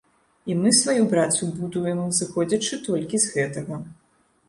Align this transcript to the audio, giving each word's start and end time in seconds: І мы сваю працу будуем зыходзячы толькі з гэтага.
І 0.51 0.55
мы 0.61 0.71
сваю 0.77 1.03
працу 1.11 1.51
будуем 1.59 2.03
зыходзячы 2.23 2.83
толькі 2.91 3.25
з 3.27 3.35
гэтага. 3.39 3.83